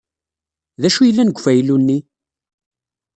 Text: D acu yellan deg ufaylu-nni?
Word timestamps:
D 0.81 0.83
acu 0.87 1.01
yellan 1.05 1.29
deg 1.29 1.37
ufaylu-nni? 1.39 1.99